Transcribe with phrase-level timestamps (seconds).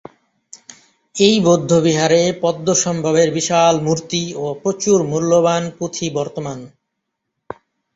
[1.15, 6.59] এই বৌদ্ধবিহারে পদ্মসম্ভবের বিশাল মূর্তি ও প্রচুর মূল্যবান পুঁথি বর্তমান।